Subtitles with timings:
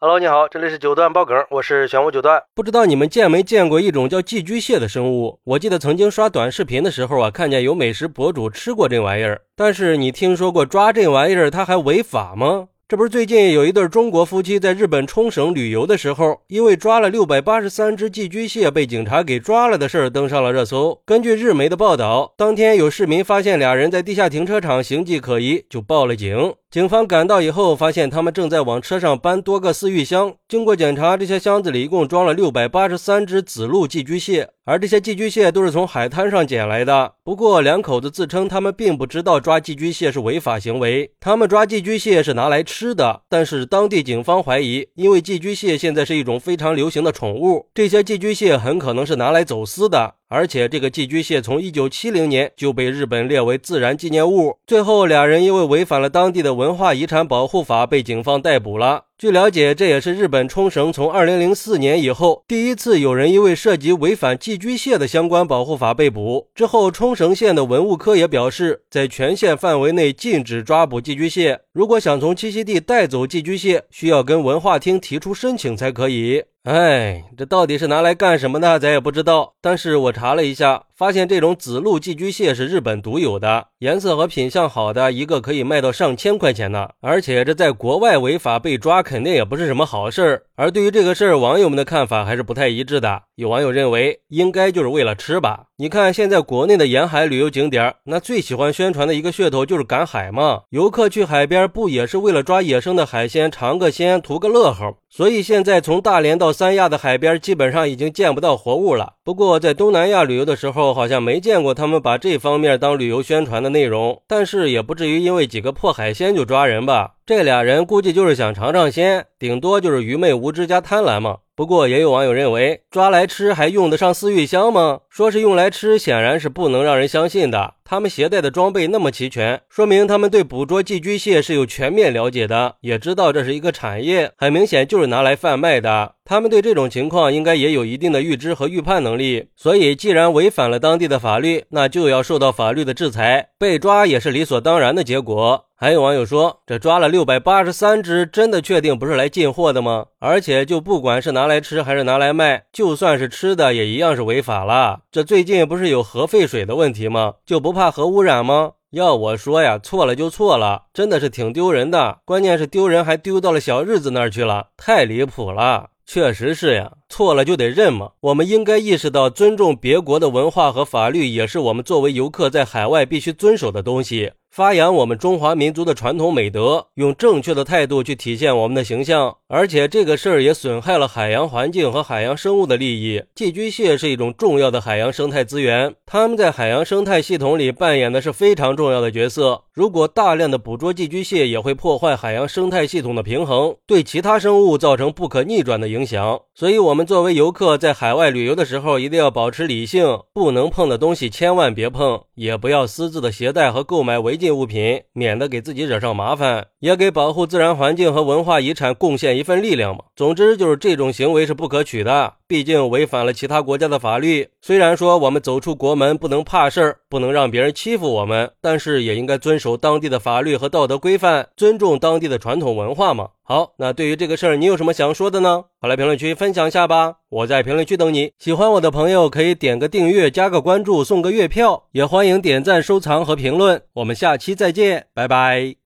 [0.00, 2.40] Hello，你好，这里是九段爆梗，我是玄武九段。
[2.54, 5.40] 不知道你们见没见过一种叫寄居蟹的生物？
[5.42, 9.42] 我记得曾经刷短视频的时候啊，看见有美食博主吃过这玩意儿。
[9.56, 12.68] 但是你听说过抓这玩意儿它还违法吗？
[12.90, 20.98] 这不是最近有一对中国夫妻在日本冲绳旅游的时候，因为抓了六百八十三只寄居蟹被警察给抓了的事儿登上了热搜。
[21.04, 26.54] 根据日媒的报道，当天有市民发现俩人在地下停车场形迹可疑，就报了警。
[26.70, 30.34] 警方赶到以后，发现他们正在往车上搬多个饲育箱。
[30.48, 37.12] 经过检查，这些箱子里一共装了六百八十三只紫鲈寄居蟹，而这些寄居蟹都是从海滩上捡来的。
[37.28, 43.20] 不过，两口子自称他们并不知道抓寄居蟹是违法行为，他们抓寄居蟹是拿来吃的。
[43.28, 50.14] 但是，当地警方怀疑，因为寄居蟹现在是一种非常流行的宠物，这些寄居蟹很可能是拿来走私的。
[50.28, 54.58] 而且这个寄居蟹从一九七零年就被日本列为自然纪念物。
[54.66, 59.04] 最后，俩人因为违反了当地的文化遗产保护法，被警方逮捕了。
[59.16, 66.48] 据了解，这也是日本冲绳从二零零四年以后第一次有人因为涉及违反寄居蟹的相关保护法被捕。
[66.54, 71.60] 之后，冲绳县的文物科也表示，在全县范围内禁止抓捕寄居蟹。
[71.72, 76.44] 如果想从栖息地带走寄居蟹，需要跟文化厅提出申请才可以。
[76.68, 79.54] 哎，这到底是拿来干什么的，咱也不知道。
[79.62, 86.88] 但是我查了一下，发现这种紫鲈寄居蟹是日本独有的，颜色和品相好的一个可以卖到上千块钱呢。
[87.00, 90.42] 而且这在国外违法被抓，肯定也不是什么好事儿。
[90.56, 93.22] 而对于这个事儿，网友们的看法还是不太一致的。
[93.36, 95.66] 有网友认为，应该就是为了吃吧。
[95.76, 100.62] 你看，现在国内的沿海旅游景点，那最喜欢宣传的一个噱头就是赶海嘛。
[100.70, 104.96] 游客去海边，不也是为了抓野生的海鲜，尝个鲜，图个乐呵？
[105.08, 109.12] 所以现在从大连到三亚的海边，基本上已经见不到活物了。
[109.28, 114.22] 不过在东南亚旅游的时候，好像没见过他们把这方面当旅游宣传的内容。
[114.26, 117.16] 但是也不至于因为几个破海鲜就抓人吧？
[117.28, 121.40] 这俩人估计就是想尝尝鲜，顶多就是愚昧无知加贪婪嘛。
[121.54, 125.00] 不过也有网友认为，抓来吃还用得上饲育箱吗？
[125.10, 127.74] 说是用来吃，显然是不能让人相信的。
[127.84, 136.14] 他们携带的装备那么齐全，说明他们对捕捉寄居蟹是有全面了解的，也知道这是一个产业，很明显就是拿来贩卖的。
[136.24, 145.66] 他们对这种情况应该也有一定的预知和预判能力，所以既然违反了当地的法律，那就要受到法律的制裁，被抓也是理所当然的结果。
[145.80, 150.06] 还有网友说，这抓了六百八十三只，真的确定不是来进货的吗？
[150.18, 155.02] 而且就不管是拿来吃还是拿来卖，就算是吃的也一样是违法了。
[155.12, 157.34] 这最近不是有核废水的问题吗？
[157.46, 158.72] 就不怕核污染吗？
[158.90, 162.18] 要我说呀，错了就错了，真的是挺丢人的。
[162.24, 165.90] 关键是丢人还丢到了小日子那儿去了，太离谱了。
[166.04, 168.12] 确实是呀，错了就得认嘛。
[168.20, 174.32] 我们应该意识到，尊重别国的文化和法律，也是我们作为游客在海外必须遵守的东西。
[174.50, 179.36] 发扬我们中华民族的传统美德，用正确的态度去体现我们的形象。
[179.46, 183.22] 而且这个事儿也损害了海洋环境和海洋生物的利益。
[183.34, 189.62] 寄居蟹是一种重要的海洋生态资源，它们在海洋生态系统里扮演的是非常重要的角色。
[189.72, 196.40] 如果大量的捕捉寄居蟹，也会破坏海洋生态系统的平衡，对其他生物造成不可逆转的影响。
[196.54, 204.48] 所以，我们作为游客在海外旅游的时候，一定要保持理性，不能碰的东西千万别碰，也不要私自的携带和购买违禁。
[204.56, 210.04] 物品，免得给自己惹上麻烦，也给保护自然环境和文化遗产贡献一份力量嘛。
[210.16, 214.48] 总之，就是这种行为是不可取的，毕竟违反了其他国家的法律。
[214.62, 223.28] 虽然说我们走出国门不能怕事儿，不能让别人欺负我们，但是也应该遵守当地的法律和道德规范，尊重当地的传统文化嘛。
[223.44, 225.64] 好，那对于这个事儿，你有什么想说的呢？
[225.80, 228.32] 快来评论区分享一下吧，我在评论区等你。
[228.38, 233.82] 喜欢我的朋友可以点个订阅、加个关注、送个月票，也欢迎点赞、收藏和评论。
[233.94, 235.78] 我们下期再见，拜拜。